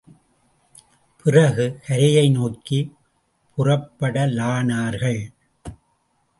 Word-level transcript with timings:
பிறகு, 1.23 1.79
கரையை 1.87 2.29
நோக்கிப் 2.29 2.95
புறப்படலானார்கள். 3.57 5.33